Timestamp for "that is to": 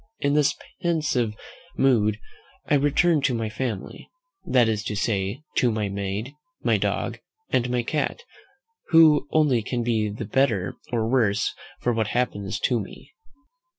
4.43-4.95